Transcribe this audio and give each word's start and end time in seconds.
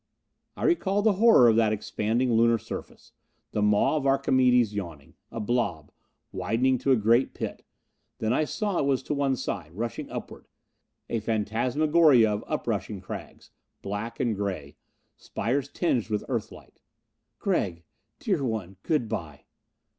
I 0.57 0.63
recall 0.63 1.03
the 1.03 1.13
horror 1.21 1.47
of 1.47 1.55
that 1.57 1.71
expanding 1.71 2.33
Lunar 2.33 2.57
surface. 2.57 3.11
The 3.51 3.61
maw 3.61 3.97
of 3.97 4.07
Archimedes 4.07 4.73
yawning. 4.73 5.13
A 5.31 5.39
blob. 5.39 5.91
Widening 6.31 6.79
to 6.79 6.91
a 6.91 6.95
great 6.95 7.35
pit. 7.35 7.63
Then 8.17 8.33
I 8.33 8.45
saw 8.45 8.79
it 8.79 8.85
was 8.87 9.03
to 9.03 9.13
one 9.13 9.35
side. 9.35 9.73
Rushing 9.73 10.09
upward. 10.09 10.47
A 11.07 11.19
phantasmagoria 11.19 12.31
of 12.33 12.43
uprushing 12.47 12.99
crags. 12.99 13.51
Black 13.83 14.19
and 14.19 14.35
gray. 14.35 14.75
Spires 15.17 15.69
tinged 15.69 16.09
with 16.09 16.23
Earth 16.27 16.51
light. 16.51 16.81
"Gregg, 17.37 17.83
dear 18.17 18.43
one 18.43 18.77
good 18.81 19.07
by." 19.07 19.43